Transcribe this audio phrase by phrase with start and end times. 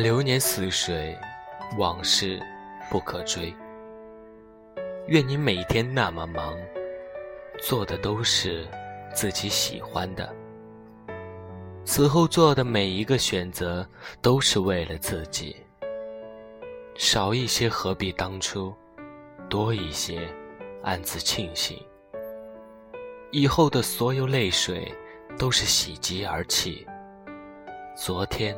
[0.00, 1.18] 流年似水，
[1.76, 2.40] 往事
[2.88, 3.52] 不可追。
[5.08, 6.56] 愿你每天那么忙，
[7.60, 8.64] 做的都是
[9.12, 10.32] 自己喜欢的。
[11.84, 13.84] 此后做的每一个选择，
[14.20, 15.56] 都是为了自己。
[16.94, 18.72] 少一些何必当初，
[19.48, 20.28] 多一些
[20.84, 21.76] 暗自庆幸。
[23.32, 24.94] 以后的所有泪水，
[25.36, 26.86] 都是喜极而泣。
[27.96, 28.56] 昨天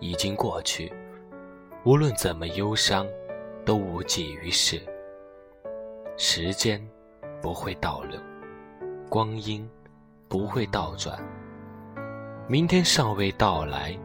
[0.00, 0.92] 已经过去，
[1.84, 3.06] 无论怎么忧伤，
[3.64, 4.80] 都无济于事。
[6.16, 6.84] 时间
[7.40, 8.18] 不会倒流，
[9.08, 9.68] 光阴
[10.28, 11.18] 不会倒转。
[12.48, 13.96] 明天尚未到来，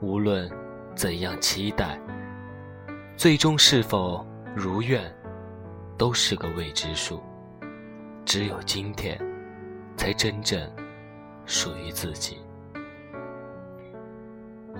[0.00, 0.50] 无论
[0.94, 1.98] 怎样期待，
[3.16, 5.02] 最终是否如愿，
[5.96, 7.22] 都是个未知数。
[8.24, 9.18] 只有今天，
[9.96, 10.60] 才真正
[11.46, 12.38] 属于自己。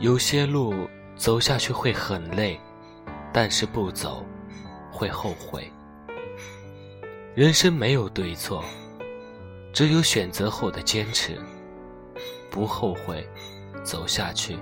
[0.00, 2.58] 有些路走下去会很累，
[3.32, 4.24] 但是不走
[4.92, 5.68] 会后悔。
[7.34, 8.64] 人生没有对错，
[9.72, 11.36] 只有选择后的坚持。
[12.48, 13.28] 不后悔，
[13.82, 14.56] 走下去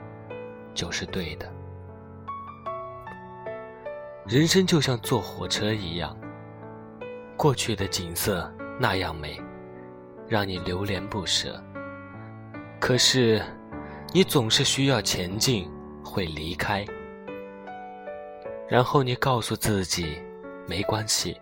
[0.73, 1.53] 就是对的。
[4.27, 6.17] 人生就像坐火车一样，
[7.37, 8.51] 过去的景色
[8.81, 9.39] 那样美，
[10.27, 11.63] 让你流连不舍。
[12.81, 13.43] 可是，
[14.17, 15.71] 你总是需要前进，
[16.03, 16.83] 会离开，
[18.67, 20.19] 然后你告诉自己，
[20.67, 21.39] 没关系。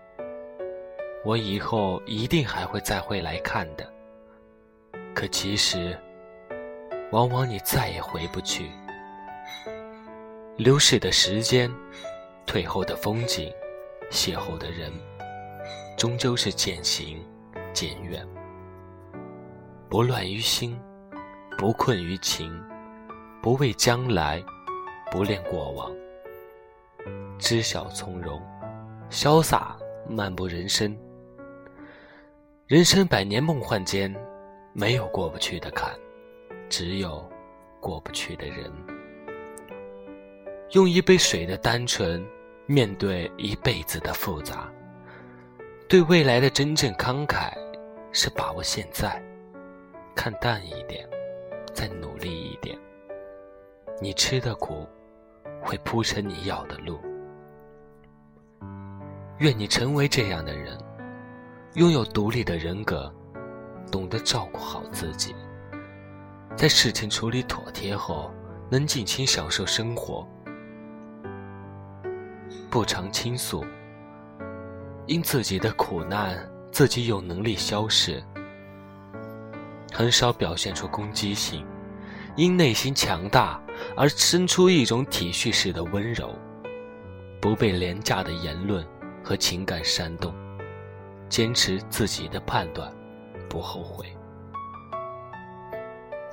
[1.24, 3.88] 我以后一定还会再会来看的。
[5.14, 5.96] 可其实，
[7.12, 8.68] 往往你再也回不去。
[10.56, 11.72] 流逝的时间，
[12.44, 13.52] 退后的风景，
[14.10, 14.92] 邂逅的人，
[15.96, 17.24] 终究是渐行
[17.72, 18.26] 渐远。
[19.88, 20.76] 不乱于心，
[21.56, 22.52] 不困于情，
[23.40, 24.44] 不畏将来，
[25.10, 25.90] 不恋过往。
[27.38, 28.42] 知晓从容，
[29.08, 29.76] 潇洒
[30.08, 30.96] 漫步人生。
[32.66, 34.14] 人生百年梦幻间，
[34.72, 35.92] 没有过不去的坎，
[36.68, 37.26] 只有
[37.80, 38.70] 过不去的人。
[40.72, 42.24] 用一杯水的单纯，
[42.66, 44.68] 面对一辈子的复杂。
[45.88, 47.52] 对未来的真正慷慨，
[48.10, 49.22] 是把握现在，
[50.14, 51.08] 看淡一点，
[51.74, 52.78] 再努力一点。
[54.00, 54.88] 你吃的苦，
[55.60, 56.98] 会铺成你要的路。
[59.40, 60.78] 愿你成为这样的人。
[61.74, 63.12] 拥有独立的人格，
[63.90, 65.34] 懂得照顾好自己，
[66.56, 68.32] 在事情处理妥帖后，
[68.70, 70.24] 能尽情享受生活，
[72.70, 73.64] 不常倾诉，
[75.06, 78.22] 因自己的苦难自己有能力消释，
[79.96, 81.64] 很少表现出攻击性，
[82.34, 83.62] 因内心强大
[83.96, 86.34] 而生出一种体恤式的温柔，
[87.40, 88.84] 不被廉价的言论
[89.22, 90.34] 和情感煽动。
[91.28, 92.92] 坚持自己的判断，
[93.48, 94.04] 不后悔。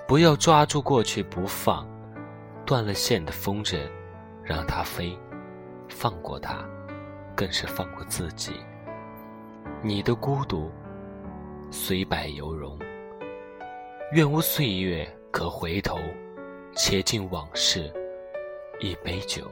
[0.07, 1.87] 不要抓住过去不放，
[2.65, 3.79] 断了线的风筝，
[4.43, 5.15] 让它飞。
[5.87, 6.65] 放过它，
[7.35, 8.53] 更是放过自己。
[9.83, 10.71] 你的孤独，
[11.69, 12.75] 虽败犹荣。
[14.13, 15.97] 愿无岁月可回头，
[16.75, 17.89] 且敬往事，
[18.81, 19.49] 一杯酒。